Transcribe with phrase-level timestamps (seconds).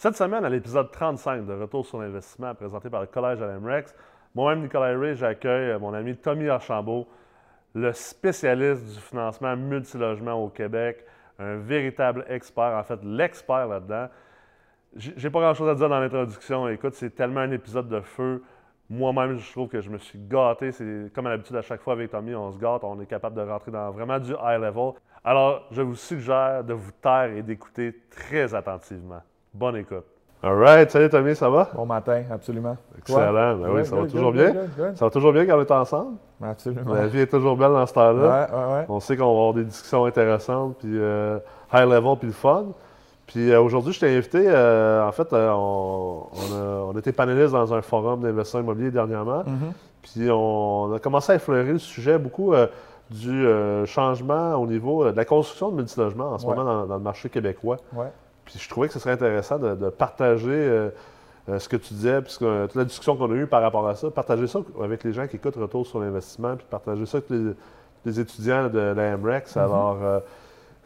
[0.00, 3.94] Cette semaine, à l'épisode 35 de Retour sur l'investissement présenté par le Collège LMREX,
[4.34, 7.06] moi-même, Nicolas Ray, j'accueille mon ami Tommy Archambault,
[7.74, 11.04] le spécialiste du financement multilogement au Québec,
[11.38, 14.08] un véritable expert, en fait, l'expert là-dedans.
[14.96, 16.66] J'ai pas grand-chose à dire dans l'introduction.
[16.68, 18.42] Écoute, c'est tellement un épisode de feu.
[18.88, 20.72] Moi-même, je trouve que je me suis gâté.
[20.72, 23.36] C'est comme à l'habitude, à chaque fois avec Tommy, on se gâte, on est capable
[23.36, 24.92] de rentrer dans vraiment du high level.
[25.22, 29.20] Alors, je vous suggère de vous taire et d'écouter très attentivement.
[29.52, 30.04] Bonne écoute.
[30.42, 30.90] All right.
[30.90, 31.68] Salut Tommy, ça va?
[31.74, 32.76] Bon matin, absolument.
[32.98, 33.56] Excellent.
[33.56, 34.54] Ben oui, ça va toujours bien.
[34.94, 36.16] ça va toujours bien quand on est ensemble?
[36.42, 36.94] Absolument.
[36.94, 38.48] La vie est toujours belle dans ce temps-là.
[38.48, 38.84] Ouais, ouais, ouais.
[38.88, 41.38] On sait qu'on va avoir des discussions intéressantes, puis euh,
[41.74, 42.66] high level, puis le fun.
[43.26, 44.44] Puis euh, aujourd'hui, je t'ai invité.
[44.46, 49.42] Euh, en fait, on, a, été panéliste dans un forum d'investissement immobilier dernièrement.
[49.42, 49.72] Mm-hmm.
[50.02, 52.54] Puis on a commencé à effleurer le sujet beaucoup
[53.10, 53.46] du
[53.84, 57.28] changement au niveau de la construction de multilogements en ce moment dans, dans, le marché
[57.28, 57.76] québécois.
[57.92, 58.06] Ouais.
[58.50, 60.90] Puis je trouvais que ce serait intéressant de, partager euh,
[61.48, 63.94] euh, ce que tu disais, puis toute la discussion qu'on a eue par rapport à
[63.94, 67.30] ça, partager ça avec les gens qui écoutent Retour sur l'investissement, puis partager ça avec
[68.04, 69.54] les, étudiants de la MREX.
[69.54, 69.60] Mm-hmm.
[69.60, 70.18] Alors, euh,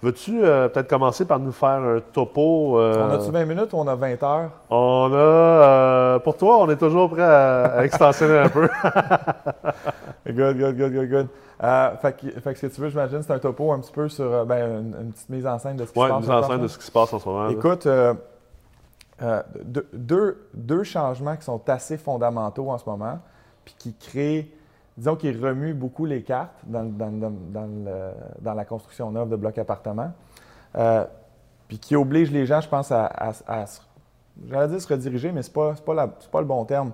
[0.02, 2.78] veux-tu peut-être commencer par nous faire un topo?
[2.78, 4.50] on a-tu 20 minutes ou on a 20 heures?
[4.68, 6.18] On a.
[6.20, 8.68] pour toi, on est toujours prêt à, à extensionner un peu.
[10.26, 11.28] good, good, good, good, good.
[11.64, 13.92] Euh, fait, que, fait, que, ce que tu veux, j'imagine, c'est un topo un petit
[13.92, 16.12] peu sur euh, ben, une, petite mise en scène de ce qui se passe.
[16.12, 17.48] Oui, mise en scène de ce qui se passe en ce moment.
[17.48, 18.12] Écoute, euh,
[19.94, 23.18] deux, deux, changements qui sont assez fondamentaux en ce moment,
[23.64, 24.50] puis qui créent,
[24.98, 28.10] disons, qui remuent beaucoup les cartes dans, dans, dans, le,
[28.42, 30.12] dans la construction neuve de blocs appartements,
[31.66, 33.64] puis qui obligent les gens, je pense, à, à, à
[34.50, 36.92] j'allais dire se rediriger, mais ce n'est pas, pas, pas, le bon terme,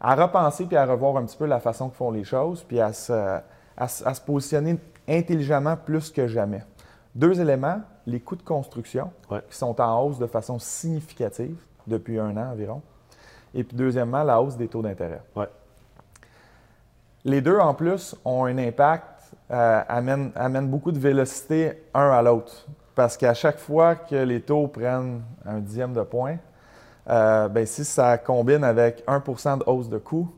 [0.00, 2.78] à repenser puis à revoir un petit peu la façon que font les choses, puis
[2.78, 3.40] à se
[3.76, 4.78] à, se positionner
[5.08, 6.62] intelligemment plus que jamais.
[7.14, 11.56] Deux éléments, les coûts de construction qui sont en hausse de façon significative
[11.86, 12.82] depuis un an environ.
[13.54, 15.20] Et puis deuxièmement, la hausse des taux d'intérêt.
[17.24, 22.66] Les deux, en plus, ont un impact, euh, amènent, beaucoup de vélocité un à l'autre.
[22.94, 26.36] Parce qu'à chaque fois que les taux prennent un dixième de point,
[27.08, 30.32] euh, ben, si ça combine avec 1% de hausse de coût,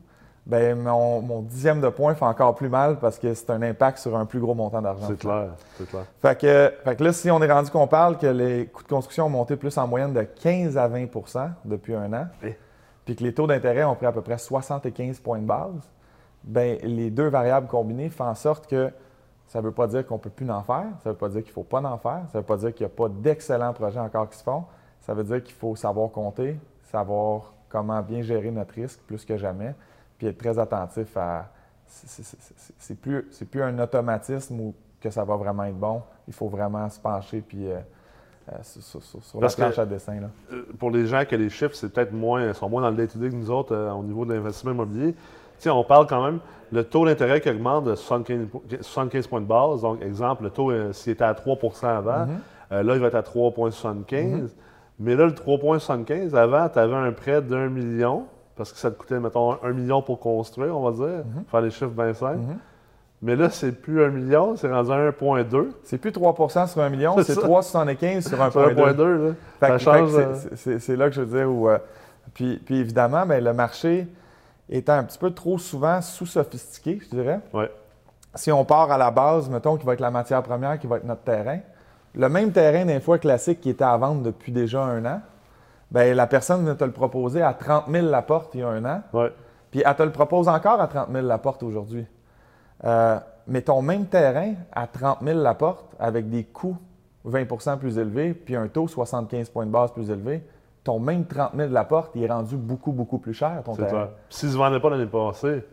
[0.45, 4.15] ben mon, dixième de point fait encore plus mal parce que c'est un impact sur
[4.15, 5.07] un plus gros montant d'argent.
[5.07, 6.05] C'est clair, c'est clair.
[6.21, 8.87] Fait que, fait que, là, si on est rendu qu'on parle que les coûts de
[8.87, 12.55] construction ont monté plus en moyenne de 15 à 20% depuis un an, eh.
[13.05, 15.89] puis que les taux d'intérêt ont pris à peu près 75 points de base,
[16.43, 18.91] ben les deux variables combinées font en sorte que
[19.47, 21.29] ça ne veut pas dire qu'on ne peut plus en faire, ça ne veut pas
[21.29, 22.95] dire qu'il ne faut pas en faire, ça ne veut pas dire qu'il n'y a
[22.95, 24.65] pas d'excellents projets encore qui se font,
[25.01, 29.37] ça veut dire qu'il faut savoir compter, savoir comment bien gérer notre risque plus que
[29.37, 29.73] jamais
[30.17, 31.51] puis être très attentif à.
[31.87, 34.73] C'est plus, plus un automatisme où
[35.05, 36.01] que ça va vraiment être bon.
[36.27, 37.77] Il faut vraiment se pencher puis euh,
[38.51, 40.19] euh, sur, la planche à dessin.
[40.19, 40.27] Là.
[40.51, 43.29] Euh, pour les gens que les chiffres, c'est peut-être moins, sont moins dans le day-to-day
[43.29, 45.15] que nous autres au niveau de l'investissement immobilier.
[45.67, 46.39] on parle quand même
[46.71, 49.81] le taux d'intérêt qui augmente de 75, points de base.
[49.81, 52.81] Donc, exemple, le taux, s'il était à 3% avant, mm-hmm.
[52.81, 54.05] là, il va être à 3,75.
[54.05, 54.49] Mm-hmm.
[54.99, 58.25] Mais là, le 3,75, avant, tu avais un prêt d'un million
[58.55, 61.43] parce que ça te coûtait, mettons, un million pour construire, on va dire, mhm.
[61.49, 62.37] faire les chiffres bien simples.
[62.37, 62.57] Mhm.
[63.21, 65.71] Mais là, c'est plus un million, c'est rendu à 1,2.
[65.83, 69.33] C'est plus 3% sur un million, c'est 3,75 sur 1,2.
[69.59, 70.11] Ça change.
[70.15, 71.49] Euh, c'est là que je veux dire.
[71.49, 71.77] Où, euh,
[72.33, 74.07] puis, puis, évidemment, bien, le marché
[74.69, 77.39] étant un petit peu trop souvent sous-sophistiqué, je dirais.
[77.53, 77.71] Ouais.
[78.35, 80.97] Si on part à la base, mettons, qui va être la matière première, qui va
[80.97, 81.59] être notre terrain,
[82.13, 85.21] le même terrain d'un fois classique qui était à vendre depuis déjà un an,
[85.91, 88.69] Bien, la personne vient te le proposer à 30 000 la porte il y a
[88.69, 89.01] un an.
[89.71, 92.05] Puis elle te le propose encore à 30 000 la porte aujourd'hui.
[92.83, 96.77] Euh, mais ton même terrain à 30 000 la porte, avec des coûts
[97.27, 100.43] 20% plus élevés, puis un taux 75 points de base plus élevé,
[100.83, 104.09] ton même 30 000 la porte, il est rendu beaucoup, beaucoup plus cher, ton terrain.
[104.29, 105.63] S'il ne se vendait pas l'année passée,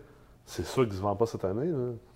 [0.47, 1.71] c'est sûr qu'il ne se vend pas cette année.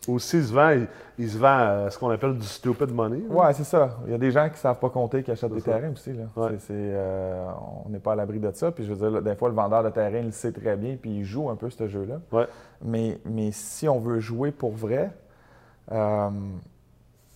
[0.08, 0.86] Ou s'il se vend,
[1.18, 3.22] il, se vend euh, ce qu'on appelle du stupid money.
[3.28, 3.96] Oui, c'est ça.
[4.06, 6.12] Il y a des gens qui ne savent pas compter qui achètent des terrains aussi.
[6.12, 6.24] Là.
[6.70, 7.48] Euh,
[7.84, 8.70] on n'est pas à l'abri de ça.
[8.70, 10.96] Puis je veux dire, des fois, le vendeur de terrain il le sait très bien,
[10.96, 12.20] puis il joue un peu ce jeu-là.
[12.32, 12.46] Ouais.
[12.82, 15.10] Mais, mais si on veut jouer pour vrai,
[15.90, 16.30] il euh,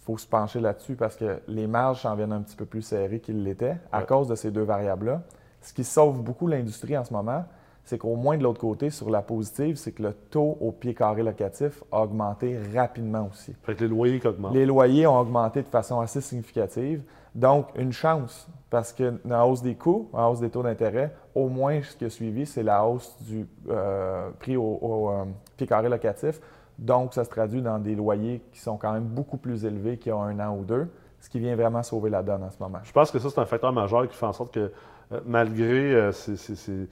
[0.00, 3.20] faut se pencher là-dessus parce que les marges s'en viennent un petit peu plus serrées
[3.20, 5.23] qu'ils l'étaient à cause de ces deux variables-là.
[5.61, 7.44] Ce qui sauve beaucoup l'industrie en ce moment,
[7.90, 10.94] c'est qu'au moins de l'autre côté, sur la positive, c'est que le taux au pied
[10.94, 13.52] carré locatif a augmenté rapidement aussi.
[13.64, 14.54] Fait que les loyers qui augmentent.
[14.54, 17.02] Les loyers ont augmenté de façon assez significative.
[17.34, 21.48] Donc, une chance, parce que la hausse des coûts, la hausse des taux d'intérêt, au
[21.48, 25.25] moins ce qui a suivi, c'est la hausse du euh, prix au, euh,
[25.56, 26.40] pied carré locatif.
[26.78, 30.10] Donc, ça se traduit dans des loyers qui sont quand même beaucoup plus élevés qu'il
[30.10, 30.87] y a un an ou deux,
[31.19, 32.78] ce qui vient vraiment sauver la donne en ce moment.
[32.84, 34.70] Je pense que ça, c'est un facteur majeur qui fait en sorte que
[35.12, 36.88] euh, malgré ces, ces- ces-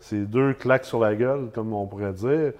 [0.00, 2.52] ces deux claques sur la gueule, comme on pourrait dire,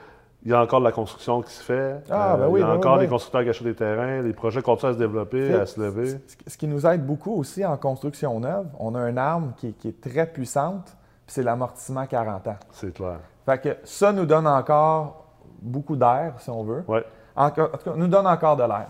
[0.45, 1.97] il y a encore de la construction qui se fait.
[2.11, 3.75] Ah, ben Euh, oui, il y a ben encore ben des constructeurs qui achètent des
[3.75, 6.19] terrains, les projets continuent à se développer, à se lever.
[6.47, 9.73] Ce- qui nous aide beaucoup aussi en construction neuve, on a une arme qui, est-
[9.73, 10.85] qui est très puissante,
[11.27, 12.57] puis c'est l'amortissement 40 ans.
[12.73, 13.19] C'est clair.
[13.45, 15.25] Fait que ça nous donne encore
[15.61, 16.85] beaucoup d'air, si on veut.
[16.89, 17.05] Ouais.
[17.37, 18.89] Encore- en tout cas, nous donne encore de l'air.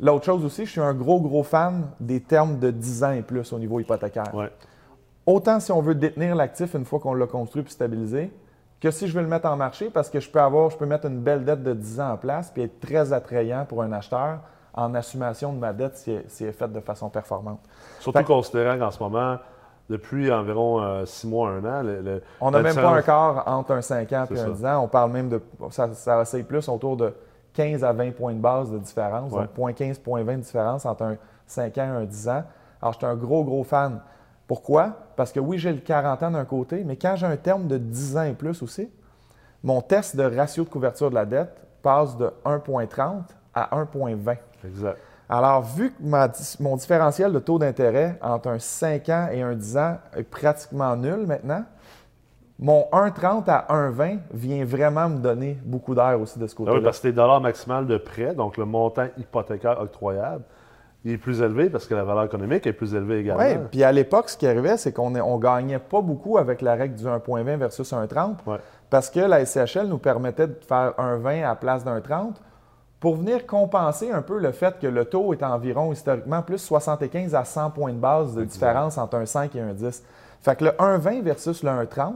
[0.00, 3.22] L'autre chose aussi, je suis un gros, gros fan des termes de 10 ans et
[3.22, 4.34] plus au niveau hypothécaire.
[4.34, 4.50] Ouais.
[5.26, 8.32] Autant si on veut détenir l'actif une fois qu'on l'a construit puis stabilisé,
[8.80, 10.86] que si je veux le mettre en marché, parce que je peux avoir, je peux
[10.86, 13.92] mettre une belle dette de 10 ans en place puis être très attrayant pour un
[13.92, 14.40] acheteur
[14.74, 17.60] en assumation de ma dette si elle, si elle est faite de façon performante.
[18.00, 19.36] Surtout Fait considérant qu'en ce moment,
[19.88, 23.72] depuis environ 6 mois, 1 an, le- le- On n'a même pas un quart entre
[23.72, 24.48] un 5 ans et un ça.
[24.50, 24.82] 10 ans.
[24.84, 25.40] On parle même de.
[25.70, 27.12] Ça, ça oscille plus autour de
[27.52, 29.30] 15 à 20 points de base de différence.
[29.32, 29.40] Ouais.
[29.42, 31.16] Donc, 0.15, 0.20 de différence entre un
[31.46, 32.42] 5 ans et un 10 ans.
[32.80, 34.00] Alors, je suis un gros, gros fan.
[34.46, 34.96] Pourquoi?
[35.16, 37.78] Parce que oui, j'ai le 40 ans d'un côté, mais quand j'ai un terme de
[37.78, 38.90] 10 ans et plus aussi,
[39.62, 43.22] mon test de ratio de couverture de la dette passe de 1,30
[43.54, 44.36] à 1,20.
[44.64, 44.98] Exact.
[45.28, 46.28] Alors, vu que ma
[46.60, 50.94] mon différentiel de taux d'intérêt entre un 5 ans et un 10 ans est pratiquement
[50.96, 51.64] nul maintenant,
[52.58, 56.76] mon 1,30 à 1,20 vient vraiment me donner beaucoup d'air aussi de ce Ah côté-là.
[56.76, 60.44] oui, parce que les dollars maximal de prêt, donc le montant hypothécaire octroyable,
[61.04, 63.42] il est plus élevé parce que la valeur économique est plus élevée également.
[63.42, 66.74] Oui, puis à l'époque, ce qui arrivait, c'est qu'on ne gagnait pas beaucoup avec la
[66.74, 68.58] règle du 1,20 versus 1,30 Ouais.
[68.88, 72.40] parce que la SCHL nous permettait de faire 1,20 à la place d'un 30
[73.00, 77.34] pour venir compenser un peu le fait que le taux est environ historiquement plus 75
[77.34, 80.04] à 100 points de base de différence entre un 5 et un 10.
[80.40, 82.12] Fait que le 1,20 versus le 1,30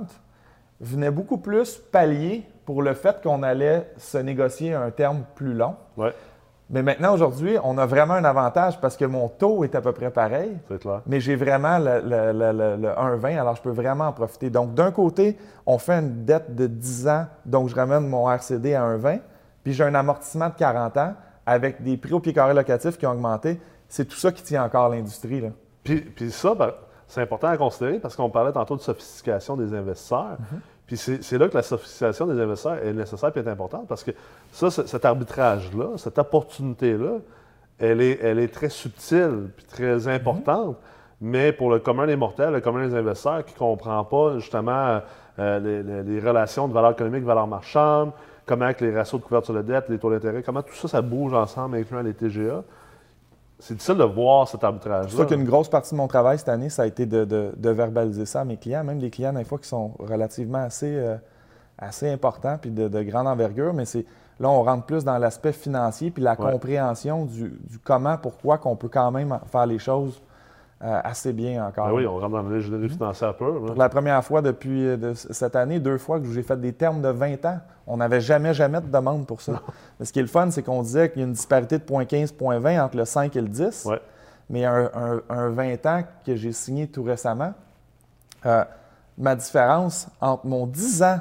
[0.81, 5.75] venait beaucoup plus pallier pour le fait qu'on allait se négocier un terme plus long.
[6.69, 9.93] Mais maintenant, aujourd'hui, on a vraiment un avantage parce que mon taux est à peu
[9.93, 11.01] près pareil c'est clair.
[11.07, 14.51] mais j'ai vraiment le, le- le- le- le 1,20, alors je peux vraiment en profiter.
[14.51, 18.75] Donc, d'un côté, on fait une dette de 10 ans, donc je ramène mon RCD
[18.75, 19.21] à 1,20,
[19.63, 21.15] puis j'ai un amortissement de 40 ans
[21.47, 23.61] avec des prix au pied carré locatif qui ont augmenté.
[23.89, 25.41] C'est tout ça qui tient encore l'industrie.
[25.41, 25.51] là.
[25.85, 26.73] Puis, puis ça, ben,
[27.07, 30.37] c'est important à considérer parce qu'on parlait tantôt de sophistication des investisseurs.
[30.87, 34.13] Puis c'est là que la sophistication des investisseurs est nécessaire et est importante parce que
[34.53, 37.19] ça, ce- cet arbitrage-là, cette opportunité-là,
[37.79, 40.77] elle est, elle est très subtile puis très importante.
[41.21, 45.01] Mais pour le commun des mortels, le commun des investisseurs qui ne comprend pas justement
[45.39, 48.13] euh, les, les- les relations de valeur économique, valeur marchande,
[48.47, 51.03] comment que les ratios de couverture de dette, les taux d'intérêt, comment tout ça, ça
[51.03, 52.63] bouge ensemble, incluant les TGA.
[53.59, 55.11] C'est difficile de voir cet C'est arbitrage-là.
[55.11, 57.53] pour ça qu'une grosse partie de mon travail cette année, ça a été de, de-
[57.57, 60.95] de verbaliser ça à mes clients, même des clients, des fois, qui sont relativement assez,
[60.95, 61.17] euh,
[61.79, 63.73] assez importants puis de, de grande envergure.
[63.73, 64.05] Mais c'est
[64.41, 66.53] là, on rentre plus dans l'aspect financier puis la Ouais.
[66.53, 70.21] compréhension du, du comment, pourquoi qu'on peut quand même faire les choses
[70.85, 71.87] euh, assez bien encore.
[71.89, 73.61] Ben oui, on rentre dans l'ingénierie financière pure.
[73.61, 73.67] là.
[73.69, 76.73] Pour la première fois depuis euh, de cette année, deux fois que j'ai fait des
[76.73, 77.59] termes de 20 ans.
[77.87, 79.53] On n'avait jamais, jamais de demande pour ça.
[79.99, 81.85] Mais ce qui est le fun, c'est qu'on disait qu'il y a une disparité de
[81.85, 83.85] 0.15, 0.20 entre le 5 et le 10.
[83.87, 84.01] Ouais.
[84.51, 87.55] Mais un, un- un 20 ans que j'ai signé tout récemment,
[88.45, 88.65] euh,
[89.17, 91.21] ma différence entre mon 10 ans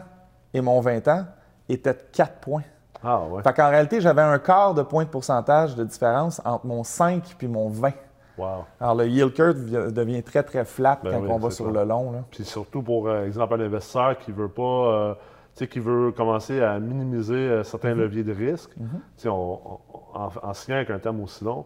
[0.53, 1.25] et mon 20 ans
[1.69, 2.63] était de 4 points.
[3.03, 3.41] Ah ouais.
[3.43, 7.35] Fait qu'en réalité, j'avais un quart de point de pourcentage de différence entre mon 5
[7.37, 7.91] puis mon 20.
[8.37, 8.65] Wow.
[8.79, 11.65] Alors, le yield curve vi- devient très, très flat Ben quand oui, on va sur
[11.65, 11.71] ça.
[11.71, 12.11] le long.
[12.11, 12.23] là.
[12.31, 14.61] Puis surtout pour euh, exemple un investisseur qui veut pas,
[15.61, 18.71] euh, qui veut commencer à minimiser euh, certains leviers de risque.
[19.25, 19.79] On- on-
[20.19, 21.65] en, en signant avec un terme aussi long,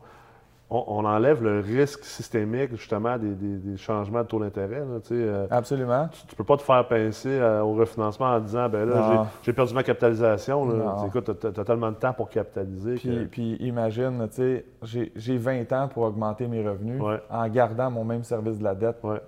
[0.72, 4.80] on, on enlève le risque systémique justement des, des- des changements de taux d'intérêt.
[4.82, 6.08] là, tu sais, euh, Absolument.
[6.12, 9.30] tu, tu peux pas te faire pincer euh, au refinancement en disant ben là j'ai-
[9.48, 10.66] j'ai perdu ma capitalisation.
[10.70, 11.06] Là.
[11.08, 12.96] Écoute, tu as, tellement de temps pour capitaliser.
[12.96, 17.20] Puis, que- puis imagine, tu sais, j'ai- j'ai 20 ans pour augmenter mes revenus Ouais.
[17.32, 19.22] en gardant mon même service de la dette Ouais,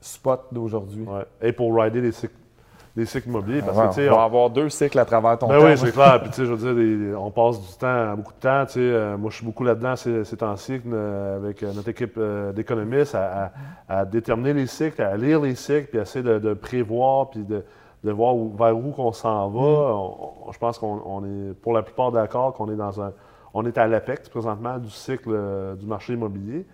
[0.00, 1.04] spot d'aujourd'hui.
[1.04, 1.24] ouais.
[1.42, 2.34] Et pour rider les cycles,
[2.98, 3.62] les cycles immobiliers.
[3.62, 5.70] Parce que, tu on va avoir deux cycles à travers ton Ben terme.
[5.70, 6.20] oui, c'est clair.
[6.20, 8.64] Puis, tu sais, je veux dire, des- on passe du temps, beaucoup de temps.
[8.66, 11.88] Tu sais, euh, moi, je suis beaucoup là-dedans ces, ces temps-ci euh, avec euh, notre
[11.88, 13.52] équipe euh, d'économistes à,
[13.88, 17.30] à- à déterminer les cycles, à lire les cycles, puis à essayer de, de prévoir,
[17.30, 17.64] puis de,
[18.04, 19.60] de voir où- vers où qu'on s'en va.
[19.60, 20.16] On-
[20.48, 23.12] on- je pense qu'on on est, pour la plupart, d'accord qu'on est dans un,
[23.54, 26.66] on est à l'apex présentement du cycle euh, du marché immobilier.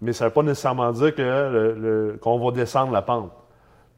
[0.00, 3.30] Mais ça ne veut pas nécessairement dire que qu'on va descendre la pente.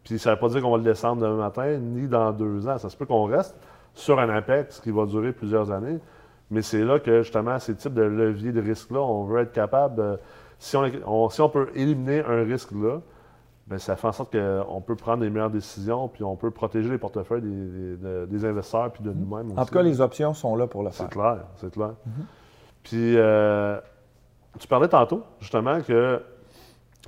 [0.06, 2.66] Puis ça ne veut pas dire qu'on va le descendre demain matin, ni dans deux
[2.68, 2.78] ans.
[2.78, 3.54] Ça se peut qu'on reste
[3.92, 5.98] sur un impact qui va durer plusieurs années.
[6.50, 9.96] Mais c'est là que, justement, ces types de leviers de risque-là, on veut être capable,
[9.96, 10.18] de-
[10.60, 13.00] si, on, si on peut éliminer un risque-là,
[13.66, 16.88] ben, ça fait en sorte qu'on peut prendre les meilleures décisions, puis on peut protéger
[16.88, 19.58] les portefeuilles des, des- de- des investisseurs, puis de nous-mêmes aussi.
[19.58, 21.06] En tout cas, les options sont là pour le faire.
[21.10, 21.94] C'est clair, c'est clair.
[22.84, 23.80] Puis, euh,
[24.60, 26.22] tu parlais tantôt, justement, que,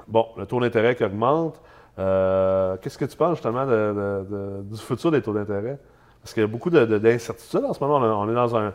[0.08, 1.62] bon, le taux d'intérêt qui augmente,
[1.98, 5.78] Euh, Qu'est-ce que tu penses justement de- de- de- du futur des taux d'intérêt?
[6.22, 7.96] Parce qu'il y a beaucoup de- de- d'incertitudes en ce moment.
[7.96, 8.72] On, on est dans un,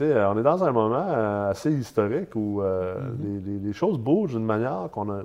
[0.00, 4.32] on est dans un moment euh, assez historique où euh, les, les- les choses bougent
[4.32, 5.22] d'une manière qu'on n'a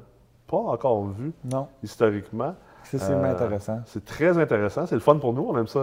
[0.47, 2.55] pas encore vue Non, historiquement.
[2.81, 3.79] excessivement Euh, intéressant.
[3.85, 4.85] C'est très intéressant.
[4.87, 5.45] C'est le fun pour nous.
[5.49, 5.79] On aime ça,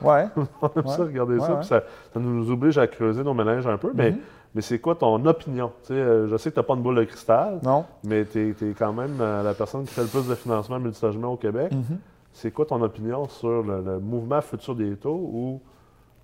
[0.00, 0.26] Ouais.
[0.62, 1.62] on aime ça regarder Ouais, ça.
[1.62, 1.82] ça.
[2.14, 3.90] ça nous oblige à creuser nos mélanges un peu.
[3.94, 4.18] Mais, Mhm.
[4.18, 4.22] mais
[4.62, 5.72] c'est quoi ton opinion?
[5.82, 7.84] Tu sais, euh, je sais que tu n'as pas une boule de cristal, Non.
[8.04, 11.32] mais tu es, quand même euh, la personne qui fait le plus de financement multilogement
[11.32, 11.72] au Québec.
[11.72, 11.98] Mhm.
[12.32, 15.60] C'est quoi ton opinion sur le, le mouvement futur des taux ou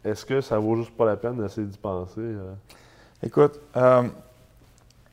[0.04, 2.20] est-ce que ça vaut juste pas la peine d'essayer d'y penser?
[2.20, 2.52] euh?
[3.22, 4.02] Écoute, euh,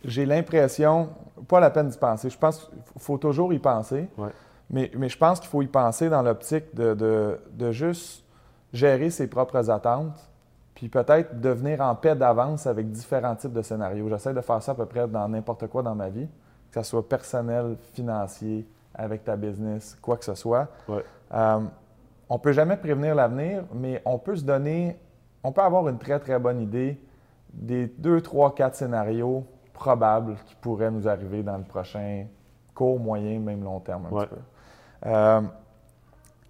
[0.04, 1.10] j'ai l'impression,
[1.48, 2.30] pas la peine d'y penser.
[2.30, 4.08] Je pense qu'il faut toujours y penser.
[4.18, 4.30] Ouais.
[4.72, 8.24] Mais, mais je pense qu'il faut y penser dans l'optique de, de- de juste
[8.72, 10.29] gérer ses propres attentes,
[10.80, 14.08] puis peut-être devenir en paix d'avance avec différents types de scénarios.
[14.08, 16.26] J'essaie de faire ça à peu près dans n'importe quoi dans ma vie,
[16.72, 20.70] que ce soit personnel, financier, avec ta business, quoi que ce soit.
[20.88, 21.04] Ouais.
[21.34, 21.60] Euh,
[22.30, 24.98] on ne peut jamais prévenir l'avenir, mais on peut se donner,
[25.44, 26.98] on peut avoir une très, très bonne idée
[27.52, 32.26] des deux, trois, quatre scénarios probables qui pourraient nous arriver dans le prochain
[32.74, 34.26] court, moyen, même long terme un Ouais.
[34.28, 34.42] petit peu.
[35.10, 35.42] Euh,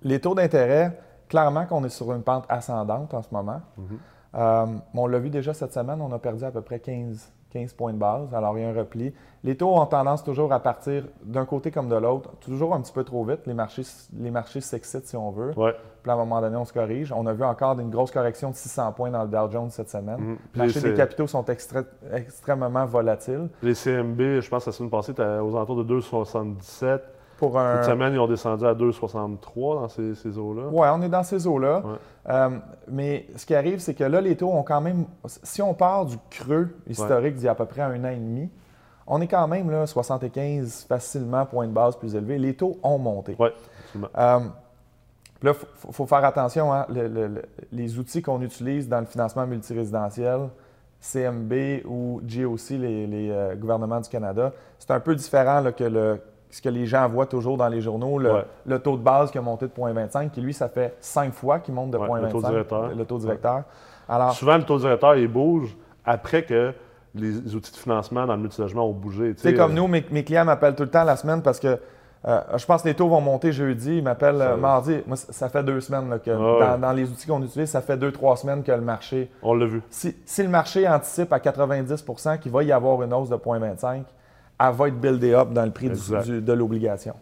[0.03, 3.61] les taux d'intérêt, clairement qu'on est sur une pente ascendante en ce moment.
[3.75, 3.97] Mhm.
[4.35, 7.73] Euh, on l'a vu déjà cette semaine, on a perdu à peu près 15, 15
[7.73, 8.31] points de base.
[8.33, 9.11] Alors, il y a un repli.
[9.43, 12.91] Les taux ont tendance toujours à partir d'un côté comme de l'autre, toujours un petit
[12.93, 13.39] peu trop vite.
[13.47, 13.81] Les marchés,
[14.19, 15.51] les marchés s'excitent, si on veut.
[15.57, 15.73] Ouais.
[16.03, 17.11] Puis à un moment donné, on se corrige.
[17.11, 19.89] On a vu encore une grosse correction de 600 points dans le Dow Jones cette
[19.89, 20.19] semaine.
[20.19, 20.37] Mhm.
[20.55, 21.83] Les marchés des capitaux sont extra-
[22.13, 23.49] extrêmement volatiles.
[23.63, 27.01] Les CMB, je pense la semaine passée, aux alentours de 2,77.
[27.39, 27.77] Pour un...
[27.83, 30.63] Cette semaine, ils ont descendu à 2,63 dans ces, ces eaux-là.
[30.71, 31.77] Oui, on est dans ces eaux-là.
[31.85, 31.95] Ouais.
[32.29, 32.49] Euh,
[32.89, 35.05] mais ce qui arrive, c'est que là, les taux ont quand même.
[35.25, 38.17] Si on part du creux historique d'il y a à peu près un an et
[38.17, 38.49] demi,
[39.07, 42.37] on est quand même là, 75 facilement points de base plus élevés.
[42.37, 43.35] Les taux ont monté.
[43.39, 43.47] Oui,
[43.85, 44.09] absolument.
[44.17, 44.39] Euh,
[45.41, 45.53] là,
[45.87, 46.73] il faut, faire attention.
[46.73, 50.49] hein, le- le- le- les outils qu'on utilise dans le financement multirésidentiel,
[50.99, 51.53] CMB
[51.85, 56.19] ou GOC, les, les, euh, gouvernements du Canada, c'est un peu différent là, que le,
[56.49, 58.45] ce que les gens voient toujours dans les journaux, le, Ouais.
[58.65, 61.59] le taux de base qui a monté de 0,25, qui lui, ça fait cinq fois
[61.59, 62.21] qu'il monte de Ouais, 0,25.
[62.25, 62.89] le taux directeur.
[62.95, 63.63] Le taux directeur.
[64.07, 65.75] Alors, Souvent, le taux directeur, il bouge
[66.05, 66.73] après que
[67.15, 69.33] les outils de financement dans le multilogement ont bougé.
[69.37, 71.79] c'est comme euh, nous, mes, mes clients m'appellent tout le temps la semaine parce que
[72.27, 73.97] euh, je pense que les taux vont monter jeudi.
[73.97, 74.99] Ils m'appellent euh, mardi.
[75.07, 77.81] Moi, ça fait deux semaines là, que Ah dans, dans les outils qu'on utilise, ça
[77.81, 79.81] fait deux, trois semaines que le marché On l'a vu.
[79.89, 84.01] Si, si le marché anticipe à 90% qu'il va y avoir une hausse de 0,25,
[84.59, 86.23] elle va être buildée up dans le prix du- Exact.
[86.25, 87.13] du- de l'obligation.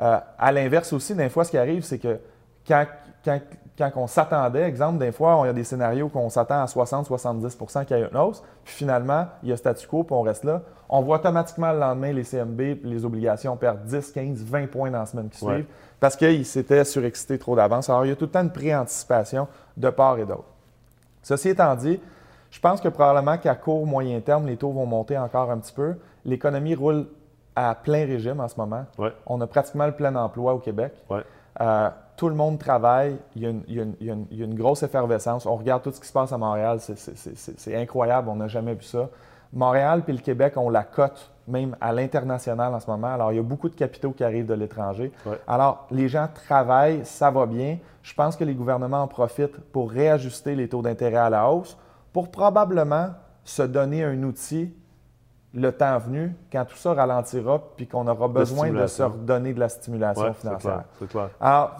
[0.00, 2.18] Euh, à l'inverse aussi, des fois, ce qui arrive, c'est que
[2.66, 2.84] quand,
[3.24, 3.40] quand,
[3.76, 7.84] quand on s'attendait, exemple, des fois, il y a des scénarios qu'on s'attend à 60-70
[7.84, 10.44] qu'il y ait une hausse, puis finalement, il y a statu quo, puis on reste
[10.44, 10.62] là.
[10.88, 15.00] On voit automatiquement le lendemain les CMB, les obligations perdent 10, 15, 20 points dans
[15.00, 15.54] la semaine qui Ouais.
[15.54, 15.66] suivent
[15.98, 17.90] parce qu'ils s'étaient surexcités trop d'avance.
[17.90, 20.44] Alors, il y a tout le temps une pré-anticipation de part et d'autre.
[21.22, 21.98] Ceci étant dit,
[22.52, 25.72] je pense que probablement qu'à court, moyen terme, les taux vont monter encore un petit
[25.72, 25.96] peu.
[26.26, 27.06] L'économie roule
[27.54, 28.84] à plein régime en ce moment.
[28.98, 29.12] Ouais.
[29.26, 30.92] On a pratiquement le plein emploi au Québec.
[31.08, 31.22] Ouais.
[31.62, 33.16] Euh, tout le monde travaille.
[33.34, 34.44] Il y, a une, il y a une- il y a une- il y a
[34.44, 35.46] une grosse effervescence.
[35.46, 36.78] On regarde tout ce qui se passe à Montréal.
[36.80, 38.28] C'est- incroyable.
[38.28, 39.08] On n'a jamais vu ça.
[39.52, 43.06] Montréal puis le Québec ont la cote même à l'international en ce moment.
[43.06, 45.12] Alors, il y a beaucoup de capitaux qui arrivent de l'étranger.
[45.24, 45.38] Ouais.
[45.46, 47.78] Alors, les gens travaillent, ça va bien.
[48.02, 51.78] Je pense que les gouvernements en profitent pour réajuster les taux d'intérêt à la hausse
[52.12, 53.10] pour probablement
[53.44, 54.74] se donner un outil
[55.54, 59.60] le temps venu, quand tout ça ralentira, puis qu'on aura besoin de se redonner de
[59.60, 60.84] la stimulation Ouais, financière.
[60.98, 61.30] C'est clair.
[61.40, 61.76] Alors,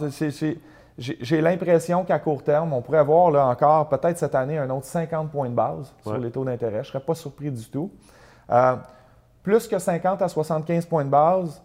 [0.99, 4.87] j'ai l'impression qu'à court terme, on pourrait avoir là, encore, peut-être cette année, un autre
[4.87, 6.77] 50 points de base sur les taux d'intérêt.
[6.85, 7.91] Je ne serais pas surpris du tout.
[8.51, 8.77] Euh,
[9.43, 11.63] plus que 50 à 75 points de base,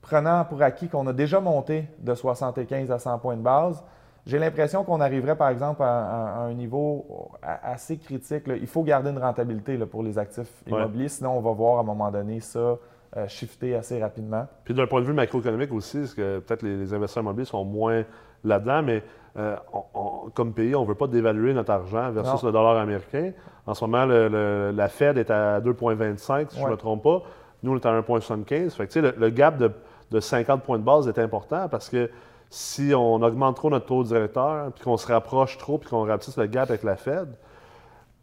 [0.00, 3.82] prenant pour acquis qu'on a déjà monté de 75 à 100 points de base,
[4.26, 8.46] j'ai l'impression qu'on arriverait, par exemple, à, à- à un niveau assez critique.
[8.46, 8.56] là.
[8.56, 10.72] Il faut garder une rentabilité là, pour les actifs Ouais.
[10.78, 12.76] immobiliers, sinon on va voir à un moment donné ça
[13.16, 14.46] euh, shifter assez rapidement.
[14.64, 17.64] Puis d'un point de vue macroéconomique aussi, parce que peut-être les, les investisseurs immobiliers sont
[17.64, 18.02] moins
[18.44, 19.02] là-dedans, mais
[19.38, 22.48] euh, on- on- comme pays, on ne veut pas dévaluer notre argent versus Non.
[22.48, 23.32] le dollar américain.
[23.66, 27.04] En ce moment, le- le- la Fed est à 2,25, si je ne me trompe
[27.04, 27.22] pas.
[27.62, 28.74] Nous, on est à 1,75.
[28.74, 29.70] Fait que, tu sais, le, le gap de,
[30.10, 32.10] de 50 points de base est important parce que
[32.50, 36.36] si on augmente trop notre taux directeur, puis qu'on se rapproche trop, puis qu'on rapetisse
[36.36, 37.28] le gap avec la Fed,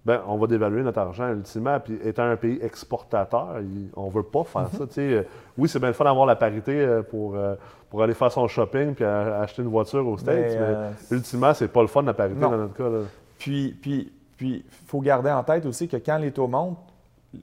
[0.06, 1.80] ben, on va dévaluer notre argent ultimement.
[1.80, 4.86] Puis étant un pays exportateur, il- on ne veut pas faire ça.
[4.88, 5.02] tu sais.
[5.14, 5.24] Euh,
[5.58, 7.56] Oui, c'est bien le fun d'avoir la parité euh, pour, euh,
[7.90, 11.54] pour aller faire son shopping puis acheter une voiture aux States, mais, Mais, euh, ultimement,
[11.54, 12.50] c'est pas le fun la parité Non.
[12.52, 12.90] dans notre cas.
[12.90, 13.00] là.
[13.38, 16.78] Puis, puis, puis, faut garder en tête aussi que quand les taux montent,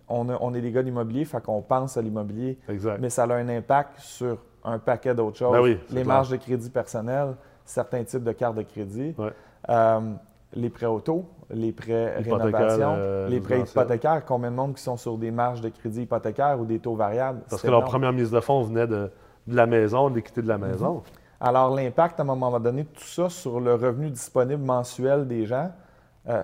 [0.08, 2.98] on, a- on est des gars d'immobilier, fait qu'on pense à l'immobilier, Exact.
[3.00, 5.52] mais ça a un impact sur un paquet d'autres choses.
[5.52, 6.06] Ben oui, c'est les clair.
[6.14, 9.30] marges de crédit personnel, certains types de cartes de crédit, Ouais.
[9.68, 10.00] euh,
[10.54, 14.24] les prêts auto, les prêts rénovation, euh, les prêts hypothécaires.
[14.26, 17.40] Combien de monde qui sont sur des marges de crédit hypothécaires ou des taux variables?
[17.48, 17.90] Parce que leur énorme.
[17.90, 19.10] première mise de fonds venait de,
[19.46, 21.02] de la maison, de l'équité de la maison.
[21.40, 25.46] Alors, l'impact, à un moment donné, de tout ça sur le revenu disponible mensuel des
[25.46, 25.70] gens,
[26.28, 26.42] euh,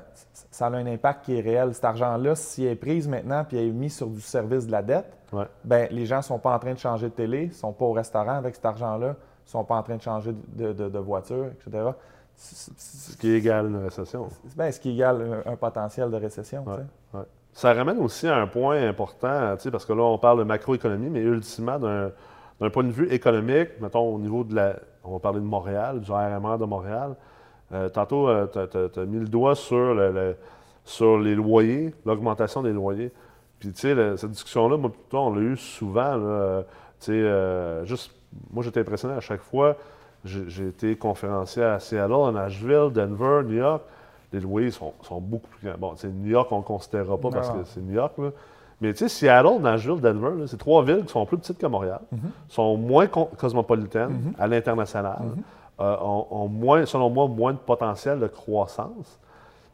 [0.51, 1.75] ça a un impact qui est réel.
[1.75, 4.83] Cet argent-là, s'il est pris maintenant puis il est mis sur du service de la
[4.83, 5.45] dette, Ouais.
[5.65, 7.85] ben, les gens ne sont pas en train de changer de télé, ne sont pas
[7.85, 9.15] au restaurant avec cet argent-là, ne
[9.45, 11.91] sont pas en train de changer de, de- de voiture, etc.
[12.37, 14.29] Ce qui est égal à une récession.
[14.57, 16.65] ben, ce qui égale un, un potentiel de récession.
[16.67, 16.77] Ouais.
[17.15, 17.25] Ouais.
[17.53, 21.21] Ça ramène aussi à un point important, parce que là, on parle de macroéconomie, mais
[21.21, 22.11] ultimement, d'un
[22.59, 24.77] d'un point de vue économique, mettons au niveau de la.
[25.05, 27.15] On va parler de Montréal, du RMR de Montréal.
[27.73, 30.37] Euh, tantôt, tu as, mis le doigt sur, le- le-
[30.85, 33.11] sur les loyers, l'augmentation des loyers.
[33.59, 36.17] Puis, tu sais, cette discussion-là, moi, toi, on l'a eu souvent.
[36.17, 36.63] là, euh,
[37.01, 38.13] tu sais, euh, juste,
[38.53, 39.77] moi, j'étais impressionné à chaque fois.
[40.25, 43.83] J'ai été conférencier à Seattle, à Nashville, Denver, New York.
[44.33, 45.79] Les loyers sont, sont beaucoup plus grands.
[45.79, 48.13] Bon, New York, on ne considérera pas parce que c'est New York.
[48.19, 48.31] là.
[48.81, 52.01] Mais tu sais, Seattle, Nashville, Denver, c'est trois villes qui sont plus petites que Montréal,
[52.49, 55.17] sont moins co- cosmopolitaines à l'international,
[55.81, 59.19] euh, ont, ont moins, selon moi, moins de potentiel de croissance.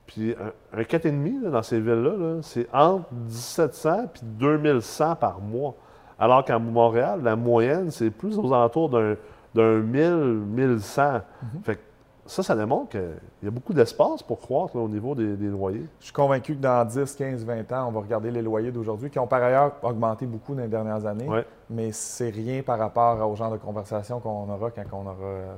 [0.06, 5.40] Puis un, un 4,5 là, dans ces villes-là, là, c'est entre 1700 et 2100 par
[5.40, 5.74] mois.
[6.18, 9.16] Alors qu'à Montréal, la moyenne, c'est plus aux alentours d'un
[9.54, 11.20] d'un 1000, 1100.
[11.64, 11.80] Fait que
[12.24, 15.48] ça, ça démontre qu'il y a beaucoup d'espace pour croître là, au niveau des, des
[15.48, 15.86] loyers.
[15.98, 19.10] Je suis convaincu que dans 10, 15, 20 ans, on va regarder les loyers d'aujourd'hui,
[19.10, 21.28] qui ont par ailleurs augmenté beaucoup dans les dernières années.
[21.28, 21.44] Ouais.
[21.68, 25.56] Mais c'est rien par rapport au genre de conversation qu'on aura quand on aura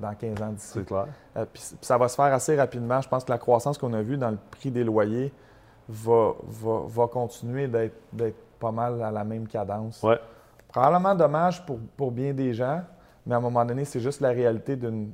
[0.00, 0.70] dans 15 ans d'ici.
[0.74, 1.06] C'est clair.
[1.36, 3.00] Euh, puis ça va se faire assez rapidement.
[3.00, 5.32] Je pense que la croissance qu'on a vue dans le prix des loyers
[5.88, 10.02] va, va, va continuer d'être d'être pas mal à la même cadence.
[10.02, 10.18] Ouais.
[10.68, 12.82] Probablement dommage pour, pour bien des gens,
[13.26, 15.12] mais à un moment donné, c'est juste la réalité d'une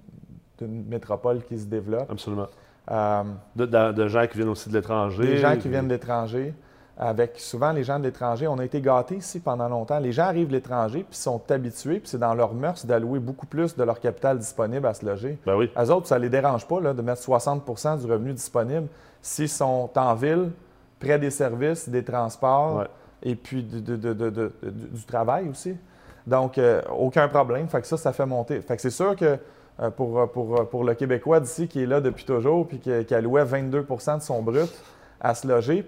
[0.66, 2.11] d'une métropole qui se développe.
[2.11, 2.46] Absolument.
[2.90, 3.22] Euh,
[3.57, 5.25] De, de- de gens qui viennent aussi de l'étranger.
[5.27, 6.53] des gens qui viennent de l'étranger,
[6.98, 9.98] avec souvent les gens de l'étranger, on a été gâtés ici pendant longtemps.
[9.98, 13.46] Les gens arrivent de l'étranger puis sont habitués, puis c'est dans leur mœurs d'allouer beaucoup
[13.46, 15.38] plus de leur capital disponible à se loger.
[15.46, 15.70] Ben oui.
[15.81, 18.88] Eux autres, ça ne les dérange pas là, de mettre 60% du revenu disponible
[19.22, 20.51] s'ils sont en ville,
[21.01, 22.87] près des services, des transports Ouais.
[23.22, 24.53] et puis de-
[24.92, 25.77] du travail aussi.
[26.27, 27.68] Donc, euh, aucun problème.
[27.68, 28.61] Fait que ça, ça fait monter.
[28.61, 29.38] Fait que c'est sûr que
[29.97, 33.45] pour, pour, pour le Québécois d'ici qui est là depuis toujours puis qui, qui allouait
[33.45, 34.71] 22% de son brut
[35.21, 35.85] à se loger,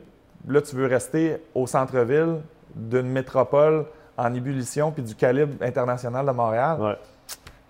[0.48, 2.36] là, tu veux rester au centre-ville
[2.74, 3.84] d'une métropole
[4.16, 6.76] en ébullition puis du calibre international de Montréal?
[6.80, 6.96] Ouais.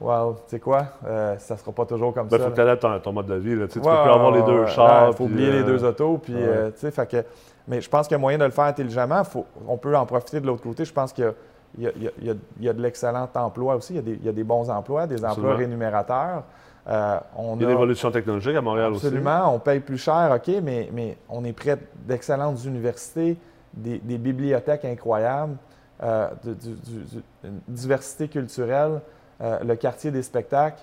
[0.00, 0.84] Well, tu sais quoi?
[1.06, 2.44] Euh, ça sera pas toujours comme Ben, ça.
[2.44, 3.54] faut que tu adaptes ton, mode de vie.
[3.54, 3.66] Là.
[3.68, 5.08] Tu Ouais, peux plus avoir les deux chars.
[5.10, 6.18] Il faut oublier les euh, deux autos.
[6.18, 6.40] Puis, ouais.
[6.42, 7.24] euh, tu sais, fait que,
[7.68, 9.22] mais je pense qu'il y a moyen de le faire intelligemment.
[9.24, 10.84] Faut- on peut en profiter de l'autre côté.
[10.84, 11.32] Je pense qu'il y a,
[11.76, 13.74] il y a- il y a- il y a- il y a de l'excellent emploi
[13.76, 13.94] aussi.
[13.94, 16.44] Il y, a des, il y a des bons emplois, des emplois rémunérateurs.
[16.86, 19.06] Euh, on Il y a a- l'évolution technologique à Montréal aussi.
[19.06, 23.38] Absolument, on paye plus cher, OK, mais, mais on est près d'excellentes universités,
[23.72, 25.56] des, des bibliothèques incroyables,
[26.02, 29.00] euh, de- du- du- du- une diversité culturelle,
[29.40, 30.82] euh, le quartier des spectacles,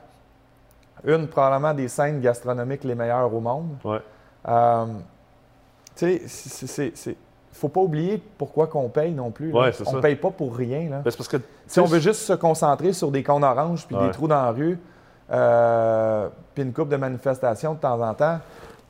[1.05, 3.75] une probablement des scènes gastronomiques les meilleures au monde.
[3.83, 3.99] Ouais.
[5.95, 7.13] Tu sais, ne
[7.53, 9.51] faut pas oublier pourquoi qu'on paye non plus.
[9.53, 10.89] Ouais, on ne paye pas pour rien.
[10.89, 10.97] Là.
[11.03, 11.37] Ben, parce que.
[11.67, 14.07] Si on veut juste se concentrer sur des cônes oranges puis Ouais.
[14.07, 14.77] des trous dans la rue,
[15.31, 18.39] euh, puis une coupe de manifestations de temps en temps,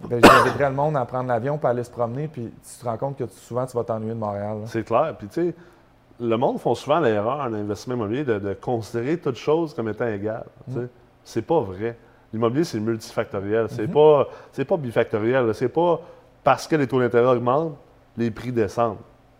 [0.10, 2.98] ben, j'inviterais le monde à prendre l'avion pour aller se promener, puis tu te rends
[2.98, 4.58] compte que tu- souvent tu vas t'ennuyer de Montréal.
[4.66, 5.14] C'est clair.
[5.18, 5.56] Puis, tu sais,
[6.20, 10.08] le monde font souvent l'erreur en investissement immobilier de, de considérer toute chose comme étant
[10.08, 10.46] égale.
[10.68, 10.88] tu sais.
[11.24, 11.96] C'est pas vrai.
[12.34, 13.68] L'immobilier, c'est multifactoriel.
[13.70, 15.54] C'est pas, c'est pas bifactoriel.
[15.54, 16.00] C'est pas
[16.44, 17.76] parce que les taux d'intérêt augmentent,
[18.18, 18.98] les prix descendent.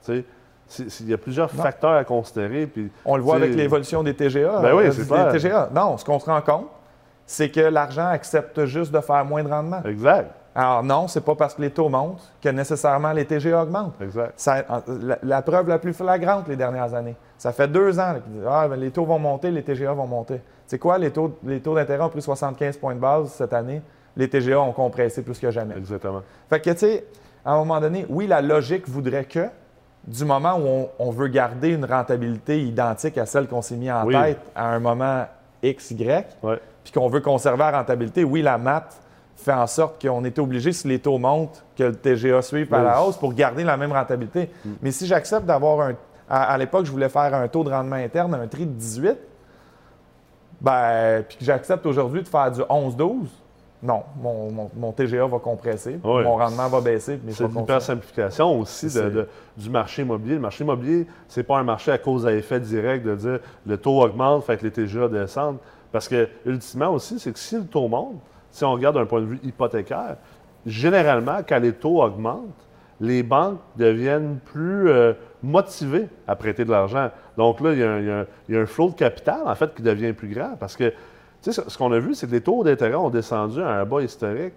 [0.10, 1.62] Il y a plusieurs Non.
[1.64, 2.66] facteurs à considérer.
[2.66, 4.60] Puis, On le voit avec l'évolution des TGA.
[4.62, 5.32] Ben oui, euh, c'est clair.
[5.32, 5.70] TGA.
[5.76, 6.68] Non, ce qu'on se rend compte,
[7.26, 9.82] c'est que l'argent accepte juste de faire moins de rendement.
[9.84, 10.32] Exact.
[10.54, 14.02] Alors non, c'est pas parce que les taux montent que nécessairement les TGA augmentent.
[14.02, 14.34] Exact.
[14.36, 14.64] Ça-
[15.02, 17.16] la, la preuve la plus flagrante les dernières années.
[17.38, 20.08] Ça fait deux ans qu'ils disent Ah, ben, les taux vont monter, les TGA vont
[20.08, 20.42] monter.
[20.68, 20.98] C'est quoi?
[20.98, 23.82] Les taux, les taux d'intérêt ont pris 75 points de base cette année?
[24.18, 25.76] Les TGA ont compressé plus que jamais.
[25.78, 26.22] Exactement.
[26.50, 27.06] Fait que, tu sais,
[27.46, 29.48] à un moment donné, oui, la logique voudrait que,
[30.08, 33.92] du moment où on, on veut garder une rentabilité identique à celle qu'on s'est mis
[33.92, 34.16] en Oui.
[34.16, 35.26] tête à un moment
[35.64, 36.60] X, Y, Ouais.
[36.84, 39.00] puis qu'on veut conserver la rentabilité, oui, la maths
[39.36, 42.78] fait en sorte qu'on est obligé, si les taux montent, que le TGA suive à
[42.80, 42.84] Oui.
[42.86, 44.52] la hausse pour garder la même rentabilité.
[44.82, 45.94] Mais si j'accepte d'avoir un.
[46.30, 49.18] À, à l'époque, je voulais faire un taux de rendement interne, un tri de 18,
[50.62, 53.28] ben, puis que j'accepte aujourd'hui de faire du 11-12,
[53.84, 57.20] non, mon, TGA va compresser, mon rendement va baisser.
[57.30, 58.88] C'est une simplification aussi
[59.58, 60.36] du marché immobilier.
[60.36, 63.40] Le marché immobilier, ce n'est pas un marché à cause à effet direct de dire
[63.66, 65.58] le taux augmente, fait que les TGA descendent.
[65.92, 69.22] Parce que, ultimement aussi, c'est que si le taux monte, si on regarde d'un point
[69.22, 70.18] de vue hypothécaire,
[70.66, 72.68] généralement, quand les taux augmentent,
[73.00, 77.10] les banques deviennent plus euh, motivées à prêter de l'argent.
[77.36, 79.82] Donc là, il y, a il y, a un flot de capital, en fait, qui
[79.82, 80.94] devient plus grand parce que
[81.42, 83.86] tu sais, ce qu'on a vu, c'est que les taux d'intérêt ont descendu à un
[83.86, 84.54] bas historique.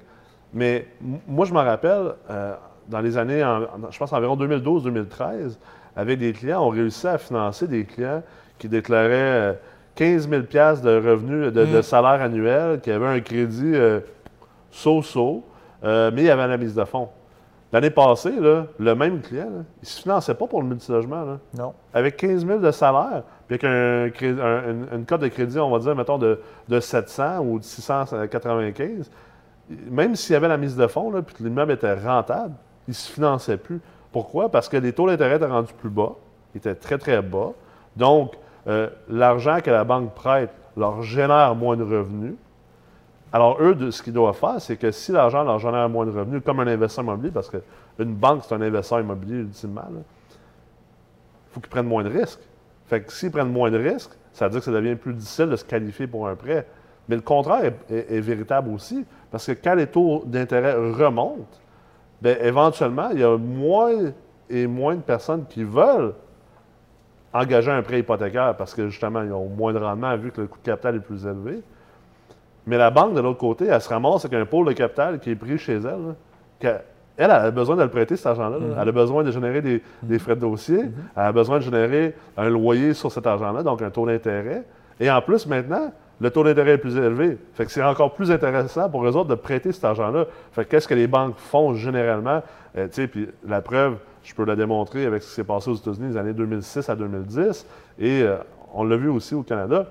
[0.52, 0.86] Mais
[1.26, 2.54] moi, je me rappelle, euh,
[2.88, 3.44] dans les années,
[3.90, 5.56] je pense environ 2012-2013,
[5.96, 8.22] avec des clients, on réussit à financer des clients
[8.58, 9.58] qui déclaraient
[9.94, 11.82] 15 000 de revenus, de, mm.
[11.82, 14.00] salaire annuel, qui avaient un crédit euh,
[14.70, 15.44] so-so,
[15.84, 17.08] euh, mais il y avait la mise de fonds.
[17.74, 18.30] L'année passée,
[18.78, 21.24] le même client, il ne se finançait pas pour le multilogement.
[21.24, 21.38] Là.
[21.58, 21.74] Non.
[21.92, 25.96] Avec 15 000 de salaire, puis avec un, une, cote de crédit, on va dire,
[25.96, 26.38] mettons, de,
[26.78, 29.10] 700 ou de 695,
[29.90, 32.54] même s'il y avait la mise de fonds, puis que l'immeuble était rentable,
[32.86, 33.80] il ne se finançait plus.
[34.12, 34.48] Pourquoi?
[34.50, 36.12] Parce que les taux d'intérêt étaient rendus plus bas,
[36.54, 37.54] ils étaient très, très bas.
[37.96, 38.34] Donc,
[38.68, 42.34] euh, l'argent que la banque prête leur génère moins de revenus.
[43.34, 46.40] Alors, eux, ce qu'ils doivent faire, c'est que si l'argent leur génère moins de revenus,
[46.46, 50.02] comme un investisseur immobilier, parce qu'une banque, c'est un investisseur immobilier ultimement, il
[51.50, 52.38] faut qu'ils prennent moins de risques.
[52.86, 55.46] Fait que s'ils prennent moins de risques, ça veut dire que ça devient plus difficile
[55.46, 56.64] de se qualifier pour un prêt.
[57.08, 61.58] Mais le contraire est, véritable aussi, parce que quand les taux d'intérêt remontent,
[62.22, 64.12] bien, éventuellement, il y a moins
[64.48, 66.14] et moins de personnes qui veulent
[67.32, 70.46] engager un prêt hypothécaire parce que justement, ils ont moins de rendement vu que le
[70.46, 71.64] coût de capital est plus élevé.
[72.66, 75.30] Mais la banque, de l'autre côté, elle se ramasse avec un pôle de capital qui
[75.30, 76.14] est pris chez elle.
[76.60, 76.80] elle,
[77.16, 78.58] elle a besoin de le prêter, cet argent-là.
[78.58, 78.80] Mm-hmm.
[78.80, 80.18] Elle a besoin de générer des, mm-hmm.
[80.18, 80.78] frais de dossier.
[80.78, 80.90] Mm-hmm.
[81.16, 84.64] Elle a besoin de générer un loyer sur cet argent-là, donc un taux d'intérêt.
[84.98, 87.38] Et en plus, maintenant, le taux d'intérêt est plus élevé.
[87.54, 90.26] Fait que c'est encore plus intéressant pour eux autres de prêter cet argent-là.
[90.52, 92.42] Fait qu'est-ce que les banques font généralement?
[92.76, 96.12] Euh, puis la preuve, je peux la démontrer avec ce qui s'est passé aux États-Unis
[96.12, 97.66] les années 2006 à 2010.
[97.98, 98.36] Et euh,
[98.72, 99.86] on l'a vu aussi au Canada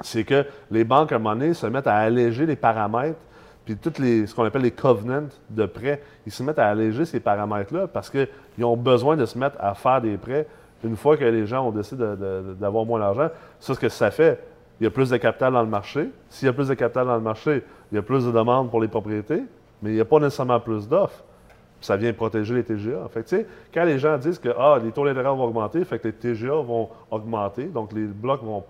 [0.00, 3.18] c'est que les banques, à un moment donné, se mettent à alléger les paramètres,
[3.64, 7.04] puis toutes les, ce qu'on appelle les covenants de prêt, ils se mettent à alléger
[7.04, 10.46] ces paramètres-là parce qu'ils ont besoin de se mettre à faire des prêts
[10.84, 12.04] une fois que les gens ont décidé
[12.58, 13.28] d'avoir moins d'argent.
[13.60, 14.42] Ça, ce que ça fait,
[14.80, 16.10] il y a plus de capital dans le marché.
[16.28, 18.68] S'il y a plus de capital dans le marché, il y a plus de demandes
[18.68, 19.42] pour les propriétés,
[19.80, 21.22] mais il n'y a pas nécessairement plus d'offres.
[21.80, 23.08] Ça vient protéger les TGA.
[23.12, 26.88] Fait quand les gens disent que ah, les taux d'intérêt vont augmenter, les TGA vont
[27.10, 28.64] augmenter, donc les blocs vont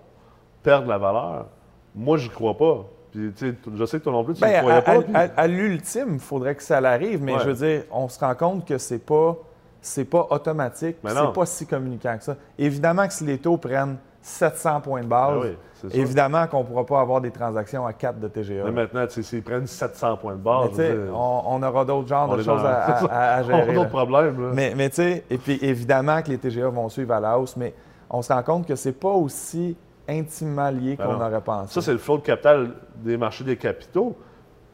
[0.63, 1.47] perdre la valeur.
[1.95, 2.85] Moi, je crois pas.
[3.11, 5.27] Puis, je sais que toi non plus, tu ne ben, croyais pas.
[5.37, 8.65] À, l'ultime, il faudrait que ça l'arrive, mais je veux dire, on se rend compte
[8.67, 9.37] que c'est pas
[9.83, 12.37] c'est pas automatique, c'est pas si communicant que ça.
[12.57, 16.85] Évidemment que si les taux prennent 700 points de base, ben évidemment qu'on ne pourra
[16.85, 18.63] pas avoir des transactions à 4 de TGA.
[18.63, 20.81] Mais maintenant, s'ils prennent 700 points de base,
[21.13, 23.63] on, aura d'autres genres de choses à, gérer.
[23.67, 24.51] on a d'autres problèmes.
[24.53, 27.57] Mais, mais tu sais, et puis évidemment que les TGA vont suivre à la hausse,
[27.57, 27.73] mais
[28.09, 29.75] on se rend compte que c'est pas aussi
[30.07, 31.73] intimement liés qu'on aurait pensé.
[31.73, 34.17] Ça, c'est le flot de capital des marchés des capitaux.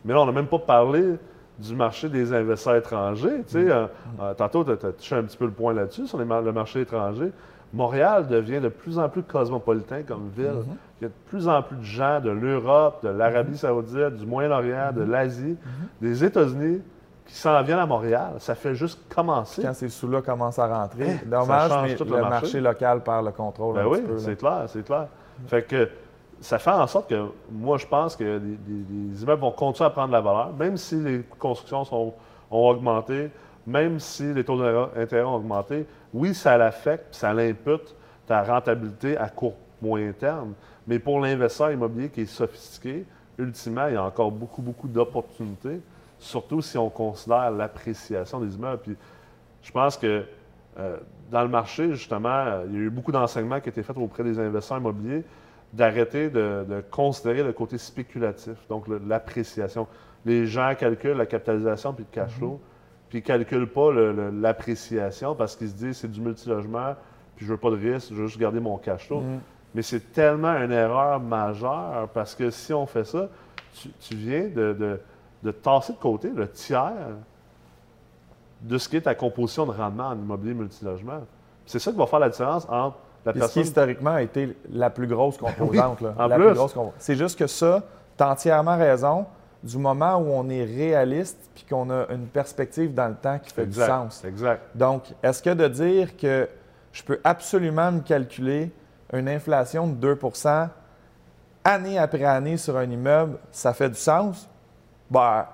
[0.06, 1.18] Mais là, on n'a même pas parlé
[1.58, 3.44] du marché des investisseurs étrangers.
[3.48, 3.70] Tu sais, mm.
[3.70, 3.88] euh,
[4.22, 7.32] euh, tantôt, tu as, touché un petit peu le point là-dessus, sur le marché étranger.
[7.74, 10.46] Montréal devient de plus en plus cosmopolitain comme ville.
[10.46, 11.00] Mm-hmm.
[11.00, 13.58] Il y a de plus en plus de gens de l'Europe, de l'Arabie mm-hmm.
[13.58, 15.10] saoudite, du Moyen-Orient, de mm-hmm.
[15.10, 15.58] l'Asie,
[16.02, 16.82] des États-Unis
[17.30, 18.34] qui s'en viennent à Montréal.
[18.40, 19.62] Ça fait juste commencer.
[19.62, 22.60] Quand ces sous-là commencent à rentrer, eh, dommage, mais le, marché.
[22.60, 25.08] local perd le contrôle ben oui, c'est clair, c'est clair.
[25.48, 25.90] Fait que
[26.42, 30.12] ça fait en sorte que moi, je pense que les, immeubles vont continuer à prendre
[30.12, 32.14] la valeur, même si les coûts de construction sont,
[32.50, 33.30] ont augmenté,
[33.68, 35.86] même si les taux d'intérêt ont augmenté.
[36.14, 40.54] Oui, ça l'affecte, ça l'impute ta rentabilité à court, moyen terme.
[40.88, 43.06] Mais pour l'investisseur immobilier qui est sophistiqué,
[43.38, 45.82] ultimement, il y a encore beaucoup, beaucoup d'opportunités,
[46.20, 48.82] surtout si on considère l'appréciation des immeubles.
[48.84, 48.96] Puis,
[49.62, 50.26] je pense que
[50.78, 50.98] euh,
[51.32, 54.24] dans le marché, justement, il y a eu beaucoup d'enseignements qui ont été faits auprès
[54.24, 55.24] des investisseurs immobiliers
[55.74, 59.88] d'arrêter de, considérer le côté spéculatif, donc l'appréciation.
[60.26, 63.10] Les gens calculent la capitalisation puis le cash flow, mm-hmm.
[63.10, 63.92] puis ils ne calculent pas
[64.32, 66.96] l'appréciation parce qu'ils se disent c'est du multilogement,
[67.36, 69.22] puis je veux pas de risque, je veux juste garder mon cash flow.
[69.22, 69.40] Mm-hmm.
[69.76, 73.30] Mais c'est tellement une erreur majeure parce que si on fait ça,
[74.00, 75.00] tu, viens de,
[75.44, 76.92] de tasser de côté le tiers
[78.62, 81.22] de ce qui est ta composition de rendement en immobilier multilogement.
[81.66, 83.50] C'est ça qui va faire la différence entre la personne...
[83.50, 86.02] Ce qui historiquement a été la plus grosse composante.
[86.02, 86.58] là, en plus.
[86.98, 87.84] C'est juste que ça,
[88.18, 89.26] tu as entièrement raison
[89.62, 93.52] du moment où on est réaliste puis qu'on a une perspective dans le temps qui
[93.52, 94.24] fait du sens.
[94.24, 94.62] Exact.
[94.76, 96.48] Donc, est-ce que de dire que
[96.92, 98.72] je peux absolument me calculer
[99.14, 100.70] une inflation de 2%
[101.64, 104.48] année après année sur un immeuble, ça fait du sens?
[105.10, 105.46] Ben,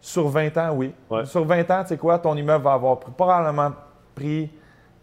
[0.00, 0.92] sur 20 ans, oui.
[1.10, 1.24] Ouais.
[1.26, 3.72] Sur 20 ans, tu sais quoi, ton immeuble va avoir pris- probablement
[4.14, 4.50] pris.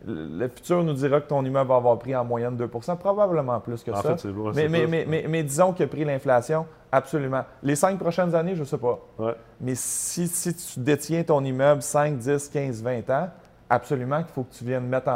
[0.08, 3.84] Le futur nous dira que ton immeuble va avoir pris en moyenne 2% probablement plus
[3.84, 4.10] que En ça.
[4.16, 7.44] fait, c'est ouais, mais, mais, mais, mais, disons qu'il a pris l'inflation, absolument.
[7.64, 9.00] Les cinq prochaines années, je ne sais pas.
[9.18, 9.34] Ouais.
[9.60, 13.30] Mais si, si tu détiens ton immeuble 5, 10, 15, 20 ans,
[13.68, 15.12] absolument qu'il faut que tu viennes mettre en,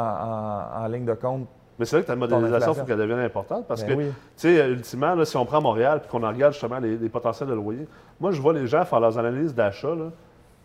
[0.80, 1.48] en- en ligne de compte.
[1.78, 4.08] Mais c'est vrai que ta modélisation, il faut qu'elle devienne importante parce Ben que, oui.
[4.10, 7.10] tu sais, ultimement, là, si on prend Montréal et qu'on en regarde justement les, les
[7.10, 7.88] potentiels de loyer,
[8.20, 9.94] moi, je vois les gens faire leurs analyses d'achat,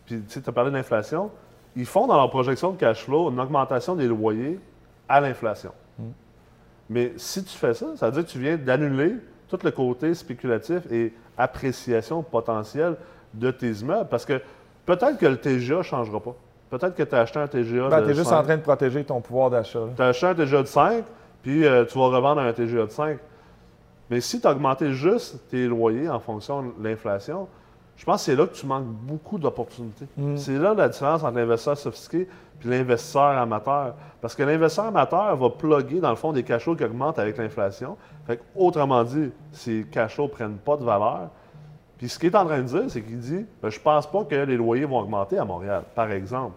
[0.06, 1.30] puis tu as parlé d'inflation,
[1.76, 4.60] ils font dans leur projection de cash flow une augmentation des loyers
[5.08, 5.72] à l'inflation.
[6.90, 9.16] Mais si tu fais ça, ça veut dire que tu viens d'annuler
[9.48, 12.96] tout le côté spéculatif et appréciation potentielle
[13.32, 14.40] de tes immeubles parce que
[14.84, 16.34] peut-être que le TGA ne changera pas.
[16.70, 18.36] Peut-être que tu as acheté un TGA Ben, de tu es juste 5.
[18.36, 19.80] en train de protéger ton pouvoir d'achat.
[19.96, 21.04] Tu as acheté un TGA de 5,
[21.42, 23.18] puis euh, tu vas revendre un TGA de 5.
[24.10, 27.48] Mais si tu augmenté juste tes loyers en fonction de l'inflation,
[27.96, 30.06] je pense que c'est là que tu manques beaucoup d'opportunités.
[30.16, 30.36] Mm.
[30.36, 32.28] C'est là la différence entre l'investisseur sophistiqué
[32.64, 33.94] et l'investisseur amateur.
[34.20, 37.36] Parce que l'investisseur amateur va plugger, dans le fond, des cash flows qui augmentent avec
[37.38, 37.96] l'inflation.
[38.26, 41.30] Fait autrement dit, ces cash flows ne prennent pas de valeur.
[41.98, 44.24] Puis ce qu'il est en train de dire, c'est qu'il dit ben, Je pense pas
[44.24, 46.56] que les loyers vont augmenter à Montréal, par exemple.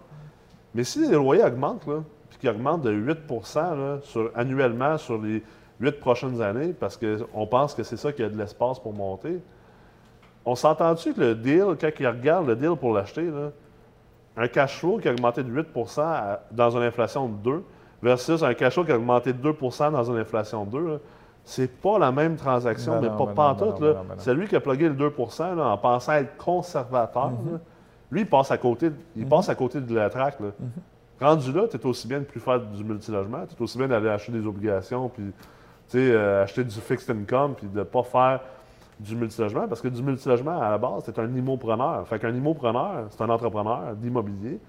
[0.74, 3.20] Mais si les loyers augmentent, là, puis qu'ils augmentent de 8
[3.56, 5.44] là, sur, annuellement sur les
[5.80, 8.94] huit prochaines années, parce qu'on pense que c'est ça qu'il y a de l'espace pour
[8.94, 9.40] monter,
[10.46, 13.30] on s'entend-tu que le deal, quand il regarde le deal pour l'acheter,
[14.38, 17.64] un cash flow qui a augmenté de 8 à- dans une inflation de 2
[18.02, 20.98] versus un cash flow qui a augmenté de 2% dans une inflation de 2, là,
[21.44, 23.34] c'est pas la même transaction, Ben mais non, pas ben
[23.80, 23.94] là.
[24.48, 25.12] qui a plugué le 2
[25.56, 27.30] là, en pensant être conservateur.
[27.32, 27.54] Mhm.
[27.54, 27.60] là.
[28.12, 30.40] Lui, il passe à côté, il passe à côté de la traque.
[30.40, 30.48] là.
[30.60, 30.70] Mhm.
[31.20, 33.88] Rendu là, tu es aussi bien de plus faire du multilogement, tu es aussi bien
[33.88, 35.24] d'aller acheter des obligations, puis
[35.96, 38.42] euh, acheter du fixed income, puis de ne pas faire
[39.00, 42.08] du multilogement, parce que du multilogement, à la base, c'est un immopreneur.
[42.08, 44.60] Fait qu'un immopreneur, c'est un entrepreneur d'immobilier,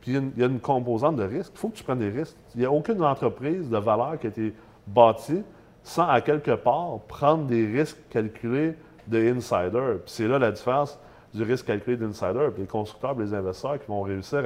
[0.00, 1.52] puis il y, a une, composante de risque.
[1.54, 2.36] Il faut que tu prennes des risques.
[2.54, 4.54] Il n'y a aucune entreprise de valeur qui a été
[4.86, 5.42] bâtie
[5.82, 8.74] sans, à quelque part, prendre des risques calculés
[9.06, 9.96] de insider.
[10.04, 10.98] Puis c'est là la différence
[11.34, 12.48] du risque calculé d'insider.
[12.52, 14.42] Puis les constructeurs et les investisseurs qui vont réussir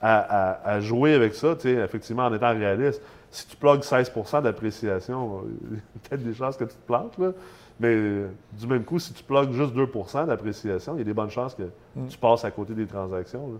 [0.00, 3.02] à, à- jouer avec ça, effectivement, en étant réaliste.
[3.34, 7.18] Si tu plugues 16% d'appréciation, il y a peut-être des chances que tu te plantes,
[7.18, 7.32] là.
[7.80, 11.14] Mais euh, du même coup, si tu plugues juste 2% d'appréciation, il y a des
[11.14, 11.64] bonnes chances que
[11.96, 12.06] Mm.
[12.08, 13.48] tu passes à côté des transactions.
[13.54, 13.58] là.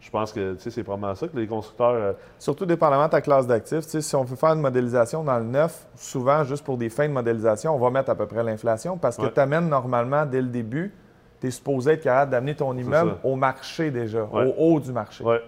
[0.00, 1.94] Je pense que c'est probablement ça que les constructeurs.
[1.94, 3.80] euh, Surtout dépendamment de ta classe d'actifs.
[3.86, 7.12] Si on veut faire une modélisation dans le neuf, souvent, juste pour des fins de
[7.14, 9.32] modélisation, on va mettre à peu près l'inflation parce que Ouais.
[9.32, 10.92] tu amènes normalement, dès le début,
[11.40, 14.54] tu es supposé être capable d'amener ton immeuble au marché déjà, Ouais.
[14.58, 15.24] au haut du marché.
[15.24, 15.40] ouais.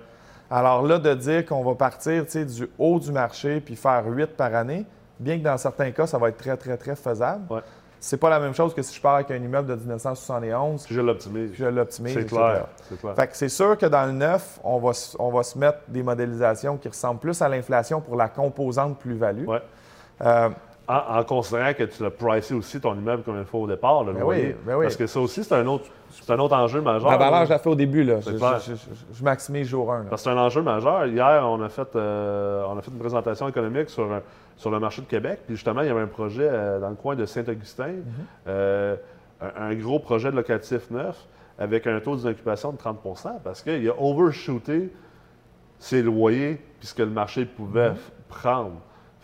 [0.50, 4.54] Alors là, de dire qu'on va partir du haut du marché puis faire 8 par
[4.54, 4.84] année,
[5.18, 7.44] bien que dans certains cas, ça va être très, très, très faisable.
[7.50, 7.60] Ouais.
[7.98, 10.94] C'est pas la même chose que si je pars avec un immeuble de 1971 Si
[10.94, 11.50] je l'optimise.
[11.54, 12.14] je l'optimise.
[12.14, 12.66] C'est clair.
[13.32, 16.88] C'est sûr que dans le neuf, on va, on va se mettre des modélisations qui
[16.88, 19.46] ressemblent plus à l'inflation pour la composante plus-value.
[19.46, 19.62] Ouais.
[20.22, 20.50] Euh,
[20.88, 24.04] En, en considérant que tu l'as pricé aussi ton immeuble comme il faut au départ,
[24.04, 24.46] le Ben loyer.
[24.50, 24.84] oui, ben oui.
[24.84, 27.10] Parce que ça aussi, c'est un autre, c'est un autre enjeu majeur.
[27.10, 28.04] la valeur, je la fais au début.
[28.04, 28.20] Là.
[28.20, 30.04] Je, je- je- je maximise jour 1.
[30.04, 31.06] Parce que c'est un enjeu majeur.
[31.06, 34.22] Hier, on a fait, euh, on a fait une présentation économique sur, un-
[34.56, 35.40] sur le marché de Québec.
[35.46, 38.04] Puis justement, il y avait un projet euh, dans le coin de Saint-Augustin, Mhm.
[38.46, 38.94] euh,
[39.40, 41.16] un, un gros projet de locatif neuf
[41.58, 44.92] avec un taux d'occupation de 30% parce qu'il a overshooté
[45.80, 47.96] ses loyers puisque le marché pouvait Mhm.
[47.96, 48.72] f- prendre.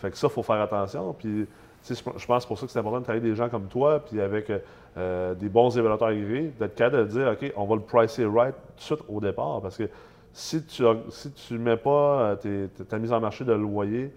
[0.03, 1.13] Fait que ça, il faut faire attention.
[1.13, 1.47] Puis,
[1.89, 4.19] je pense pour ça que c'est important de travailler avec des gens comme toi, puis
[4.19, 4.59] avec euh,
[4.97, 8.53] euh, des bons évaluateurs agréés, d'être capable de dire, OK, on va le pricer right
[8.53, 9.61] tout de suite au départ.
[9.61, 9.89] Parce que
[10.33, 11.89] si tu ne si tu mets pas
[12.19, 14.13] euh, tes- ta mise en marché de loyer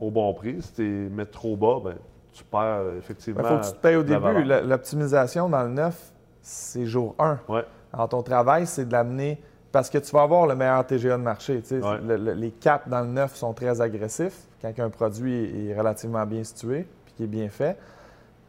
[0.00, 1.94] au bon prix, si tu mets trop bas, ben,
[2.32, 3.40] tu perds effectivement.
[3.44, 4.42] Il faut que tu te payes au début.
[4.44, 6.12] L'optimisation dans le neuf,
[6.42, 7.38] c'est jour 1.
[7.48, 7.64] Ouais.
[7.92, 9.40] Alors, ton travail, c'est de l'amener
[9.72, 11.60] parce que tu vas avoir le meilleur TGA de marché.
[11.62, 11.78] tu sais.
[11.80, 11.98] Ouais.
[12.06, 16.24] Le- le- les caps dans le neuf sont très agressifs quand un produit est relativement
[16.26, 17.76] bien situé puis qui est bien fait.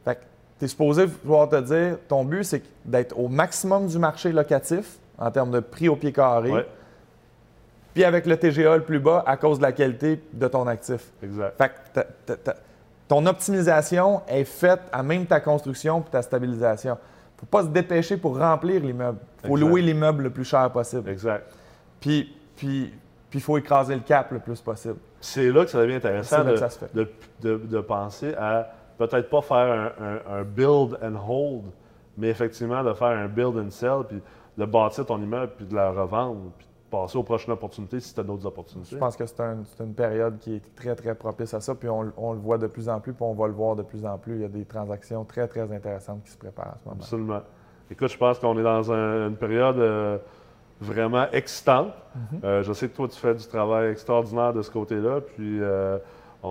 [0.04, 0.22] Fait que
[0.60, 4.98] tu es supposé pouvoir te dire, ton but, c'est d'être au maximum du marché locatif
[5.18, 6.68] en termes de prix au pied carré, Ouais,
[7.94, 11.12] puis avec le TGA le plus bas à cause de la qualité de ton actif.
[11.22, 11.56] exact.
[11.58, 11.72] Fait
[12.26, 12.52] que
[13.08, 16.98] ton optimisation est faite à même ta construction et ta stabilisation.
[17.42, 19.18] Faut pas se dépêcher pour remplir l'immeuble.
[19.44, 19.70] Il faut Exact.
[19.70, 21.10] louer l'immeuble le plus cher possible.
[21.10, 21.52] Exact.
[22.00, 22.94] Puis puis
[23.30, 24.96] puis il faut écraser le cap le plus possible.
[25.22, 27.10] C'est là que ça devient intéressant de, ça de,
[27.42, 29.58] de- de penser à peut-être pas faire
[30.00, 31.64] un, un- un build and hold,
[32.18, 34.22] mais effectivement de faire un build and sell, puis
[34.58, 38.20] de bâtir ton immeuble, puis de la revendre, puis passer aux prochaines opportunités si tu
[38.20, 38.90] as d'autres opportunités.
[38.92, 41.74] Je pense que c'est un- c'est une période qui est très, très propice à ça.
[41.74, 43.82] Puis on, on le voit de plus en plus, puis on va le voir de
[43.84, 44.36] plus en plus.
[44.36, 47.00] Il y a des transactions très, très intéressantes qui se préparent à ce moment.
[47.02, 47.40] Absolument.
[47.90, 50.18] Écoute, je pense qu'on est dans un- une période euh,
[50.80, 51.94] vraiment excitante.
[52.44, 55.22] Euh, je sais que toi, tu fais du travail extraordinaire de ce côté-là.
[55.22, 55.98] Puis, euh,
[56.44, 56.48] on,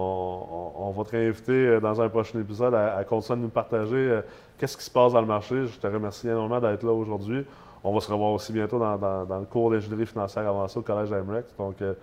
[0.78, 4.20] on- on va te réinviter dans un prochain épisode à, à continuer de nous partager
[4.56, 5.66] qu'est-ce qui se passe dans le marché.
[5.66, 7.44] Je te remercie énormément d'être là aujourd'hui.
[7.82, 10.82] On va se revoir aussi bientôt dans, dans- dans le cours d'ingénierie financière avancée au
[10.82, 11.54] Collège d'Amrex.
[11.56, 11.94] Donc, euh,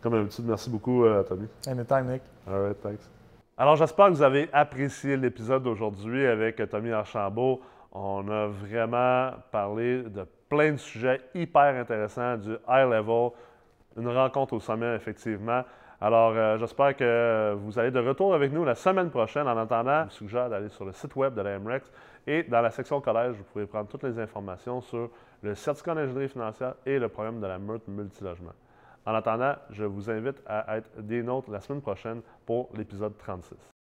[0.00, 1.48] comme d'habitude, merci beaucoup, euh, Tommy.
[1.66, 2.22] Anytime, Nick.
[2.48, 3.00] All right, thanks.
[3.56, 7.60] Alors, j'espère que vous avez apprécié l'épisode d'aujourd'hui avec Tommy Archambault.
[7.92, 13.30] On a vraiment parlé de plein de sujets hyper intéressants, du high level,
[13.96, 15.62] une rencontre au sommet, effectivement.
[16.00, 19.48] Alors, euh, j'espère que vous allez de retour avec nous la semaine prochaine.
[19.48, 21.90] En attendant, je vous suggère d'aller sur le site web de la MREX
[22.28, 25.10] et dans la section collège, vous pouvez prendre toutes les informations sur
[25.40, 28.52] le certificat d'ingénierie financière et le programme de la MERT multilogement.
[29.06, 33.77] En attendant, je vous invite à être des nôtres la semaine prochaine pour l'épisode 36.